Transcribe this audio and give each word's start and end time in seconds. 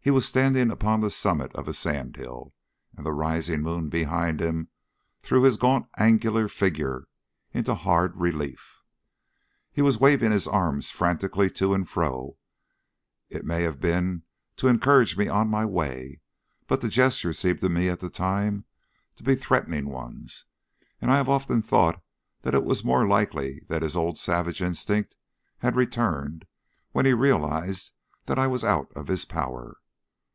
He 0.00 0.10
was 0.10 0.24
standing 0.26 0.70
upon 0.70 1.00
the 1.00 1.10
summit 1.10 1.54
of 1.54 1.68
a 1.68 1.74
sand 1.74 2.16
hill, 2.16 2.54
and 2.96 3.04
the 3.04 3.12
rising 3.12 3.60
moon 3.60 3.90
behind 3.90 4.40
him 4.40 4.68
threw 5.20 5.42
his 5.42 5.58
gaunt 5.58 5.84
angular 5.98 6.48
figure 6.48 7.08
into 7.52 7.74
hard 7.74 8.16
relief. 8.16 8.82
He 9.70 9.82
was 9.82 9.98
waving 10.00 10.30
his 10.32 10.46
arms 10.48 10.90
frantically 10.90 11.50
to 11.50 11.74
and 11.74 11.86
fro; 11.86 12.38
it 13.28 13.44
may 13.44 13.64
have 13.64 13.82
been 13.82 14.22
to 14.56 14.66
encourage 14.68 15.18
me 15.18 15.28
on 15.28 15.48
my 15.48 15.66
way, 15.66 16.20
but 16.66 16.80
the 16.80 16.88
gestures 16.88 17.38
seemed 17.38 17.60
to 17.60 17.68
me 17.68 17.90
at 17.90 18.00
the 18.00 18.08
time 18.08 18.64
to 19.16 19.22
be 19.22 19.34
threatening 19.34 19.90
ones, 19.90 20.46
and 21.02 21.10
I 21.10 21.18
have 21.18 21.28
often 21.28 21.60
thought 21.60 22.02
that 22.40 22.54
it 22.54 22.64
was 22.64 22.82
more 22.82 23.06
likely 23.06 23.60
that 23.68 23.82
his 23.82 23.94
old 23.94 24.16
savage 24.16 24.62
instinct 24.62 25.16
had 25.58 25.76
returned 25.76 26.46
when 26.92 27.04
he 27.04 27.12
realised 27.12 27.92
that 28.24 28.38
I 28.38 28.46
was 28.46 28.64
out 28.64 28.90
of 28.96 29.08
his 29.08 29.26
power. 29.26 29.76